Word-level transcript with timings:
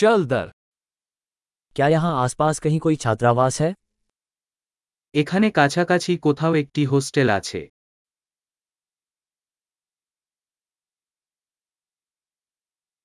चल 0.00 0.25
दर 0.25 0.51
क्या 1.75 1.87
यहाँ 1.89 2.13
आसपास 2.17 2.59
कहीं 2.59 2.79
कोई 2.79 2.95
छात्रावास 2.97 3.61
है 3.61 3.73
এখানে 5.13 5.47
কাছাকাছি 5.51 6.13
কোথাও 6.23 6.53
একটি 6.55 6.81
হোস্টেল 6.85 7.29
আছে 7.31 7.61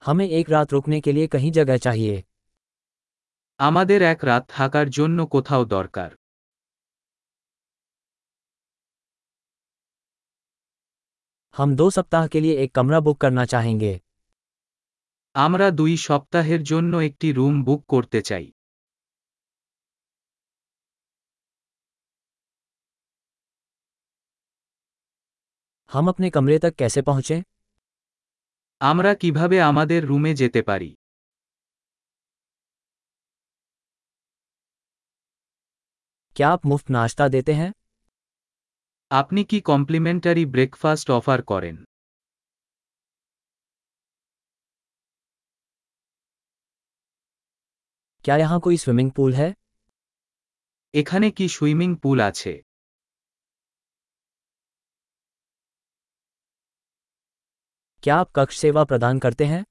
हमें 0.03 0.29
एक 0.31 0.51
रात 0.51 0.73
रुकने 0.73 1.01
के 1.01 1.13
लिए 1.13 1.27
कहीं 1.29 1.51
जगह 1.53 1.77
चाहिए 1.79 2.17
আমাদের 3.61 4.01
এক 4.05 4.21
রাত 4.25 4.45
থাকার 4.51 4.87
জন্য 4.97 5.19
কোথাও 5.35 5.63
দরকার 5.69 6.11
हम 11.55 11.69
दो 11.77 11.87
सप्ताह 11.91 12.27
के 12.27 12.41
लिए 12.41 12.55
एक 12.63 12.71
कमरा 12.75 13.01
बुक 13.01 13.19
करना 13.21 13.45
चाहेंगे 13.53 13.93
আমরা 15.36 15.68
দুই 15.72 15.94
সপ্তাহের 16.08 16.62
জন্য 16.64 16.94
একটি 17.08 17.28
রুম 17.32 17.56
বুক 17.64 17.82
করতে 17.90 18.20
চাই 18.22 18.46
हम 25.92 26.08
अपने 26.08 26.30
कमरे 26.30 26.58
तक 26.60 26.74
कैसे 26.76 27.02
पहुंचें 27.02 27.40
আমরা 28.82 29.12
কিভাবে 29.22 29.58
আমাদের 29.62 30.02
রুমে 30.06 30.32
যেতে 30.36 30.62
পারি 30.70 30.90
क्या 36.36 36.50
आप 36.50 36.62
मुफ्त 36.66 36.88
नाश्ता 36.90 37.26
देते 37.28 37.54
हैं 37.54 37.72
আপনি 39.12 39.42
কি 39.44 39.58
কমপ্লিমেন্টারি 39.66 40.44
ব্রেকফাস্ট 40.46 41.08
অফার 41.12 41.40
করেন 41.44 41.76
क्या 48.26 48.36
यहाँ 48.38 48.60
कोई 48.60 48.78
स्विमिंग 48.78 49.12
पूल 49.12 49.34
है 49.34 49.50
এখানে 50.94 51.28
কি 51.32 51.46
সুইমিং 51.50 51.92
পুল 52.04 52.20
আছে 52.24 52.54
क्या 58.04 58.16
आप 58.16 58.30
कक्ष 58.36 58.58
सेवा 58.58 58.84
प्रदान 58.86 59.20
करते 59.20 59.46
हैं 59.46 59.64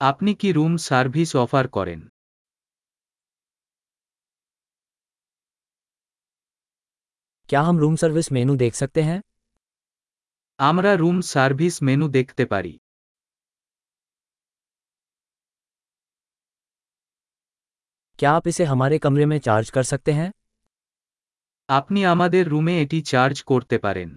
আপনি 0.00 0.32
কি 0.40 0.48
রুম 0.52 0.74
সার্ভিস 0.84 1.30
অফার 1.36 1.64
করেন 1.76 2.00
क्या 7.48 7.60
हम 7.60 7.78
रूम 7.78 7.94
सर्विस 7.96 8.30
मेनू 8.32 8.54
देख 8.56 8.74
सकते 8.74 9.02
हैं 9.02 9.18
আমরা 10.58 10.90
রুম 10.94 11.18
সার্ভিস 11.26 11.74
মেনু 11.82 12.06
দেখতে 12.08 12.44
পারি 12.46 12.72
क्या 18.18 18.32
आप 18.32 18.48
इसे 18.48 18.64
हमारे 18.66 18.98
कमरे 18.98 19.26
में 19.26 19.38
चार्ज 19.40 19.70
कर 19.70 19.82
सकते 19.84 20.12
हैं 20.12 20.30
আপনি 21.68 22.00
আমাদের 22.06 22.44
রুমে 22.46 22.74
এটি 22.80 22.98
চার্জ 23.06 23.36
করতে 23.50 23.76
পারেন 23.78 24.10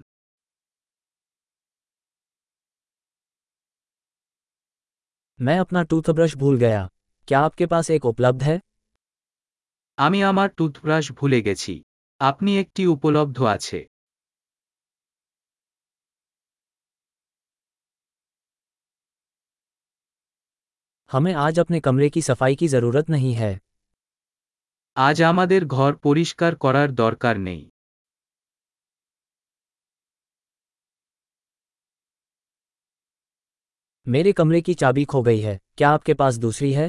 मैं 5.40 5.58
अपना 5.60 5.82
टूथब्रश 5.86 6.36
भूल 6.38 6.58
गया 6.58 6.82
क्या 7.28 7.40
आपके 7.42 7.66
पास 7.68 7.90
एक 7.92 8.06
उपलब्ध 8.06 8.44
है 8.44 8.58
আমি 9.98 10.20
আমার 10.24 10.50
টুথব্রাশ 10.58 11.06
ভুলে 11.18 11.40
গেছি 11.42 11.74
আপনি 12.22 12.52
একটি 12.60 12.84
উপলব্ধ 12.88 13.38
আছে 13.50 13.80
हमें 21.12 21.34
आज 21.38 21.60
अपने 21.60 21.80
कमरे 21.82 22.10
की 22.10 22.22
सफाई 22.24 22.56
की 22.56 22.68
ज़रूरत 22.70 23.10
नहीं 23.10 23.34
है 23.36 23.52
আজ 24.98 25.18
আমাদের 25.24 25.62
ঘর 25.68 25.92
পরিষ্কার 26.04 26.52
করার 26.56 26.90
দরকার 26.96 27.36
নেই 27.40 27.64
मेरे 34.08 34.32
कमरे 34.34 34.60
की 34.62 34.74
चाबी 34.76 35.04
खो 35.06 35.22
गई 35.22 35.40
है 35.40 35.60
क्या 35.78 35.90
आपके 35.90 36.14
पास 36.16 36.38
दूसरी 36.40 36.72
है 36.74 36.88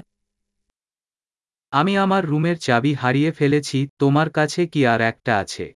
আমি 1.72 1.92
আমার 1.98 2.22
রুমের 2.24 2.56
চাবি 2.58 2.92
হারিয়ে 3.02 3.30
ফেলেছি 3.38 3.78
তোমার 4.00 4.28
কাছে 4.36 4.62
কি 4.72 4.80
আর 4.92 5.00
একটা 5.10 5.32
আছে 5.42 5.66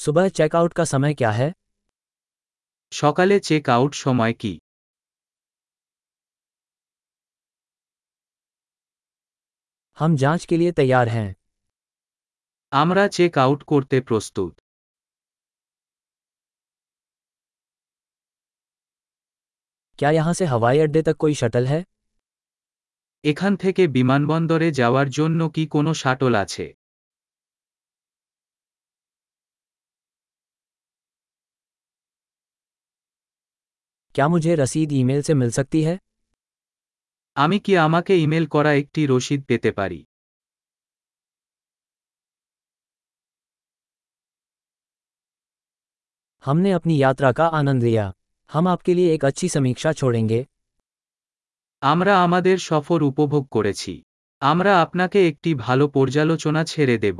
सुबह 0.00 0.28
चेकआउट 0.30 0.72
का 0.72 0.84
समय 0.86 1.12
क्या 1.14 1.30
है 1.30 1.48
সকালে 2.92 3.36
চেক 3.40 3.64
আউট 3.70 3.92
সময় 4.04 4.34
কি 4.34 4.52
हम 9.98 10.16
जांच 10.16 10.44
के 10.44 10.56
लिए 10.56 10.72
तैयार 10.72 11.08
हैं 11.08 11.28
আমরা 12.72 13.04
চেক 13.10 13.32
আউট 13.38 13.60
করতে 13.62 13.96
প্রস্তুত 14.00 14.52
क्या 19.98 20.10
यहाँ 20.10 20.32
से 20.32 20.44
हवाई 20.46 20.78
अड्डे 20.78 21.02
तक 21.02 21.16
कोई 21.16 21.34
शटल 21.34 21.66
है 21.66 21.80
এখান 23.24 23.52
থেকে 23.56 23.82
বিমানবন্দরে 23.90 24.68
যাওয়ার 24.72 25.08
জন্য 25.10 25.40
কি 25.54 25.64
কোনো 25.70 25.90
শাটল 25.94 26.34
আছে 26.40 26.66
क्या 34.14 34.26
मुझे 34.28 34.54
रसीद 34.54 34.92
ईमेल 34.94 35.22
से 35.22 35.34
मिल 35.34 35.50
सकती 35.52 35.82
है 35.82 35.96
আমি 37.36 37.56
কি 37.60 37.72
আমাকে 37.78 38.12
ইমেল 38.18 38.44
করা 38.52 38.70
একটি 38.80 39.00
রসিদ 39.08 39.40
পেতে 39.48 39.70
পারি 39.78 40.00
हमने 46.44 46.70
अपनी 46.70 46.94
यात्रा 46.96 47.30
का 47.32 47.46
आनंद 47.54 47.82
लिया 47.82 48.04
हम 48.50 48.68
आपके 48.68 48.92
लिए 48.94 49.14
एक 49.14 49.24
अच्छी 49.24 49.48
समीक्षा 49.48 49.92
छोड़ेंगे 49.92 50.40
আমরা 51.82 52.12
আমাদের 52.18 52.56
সফর 52.68 53.00
উপভোগ 53.02 53.44
করেছি 53.52 53.92
আমরা 54.42 54.72
আপনাকে 54.84 55.18
একটি 55.30 55.50
ভালো 55.58 55.84
পর্যালোচনা 55.96 56.62
ছেড়ে 56.64 56.96
দেব 56.98 57.18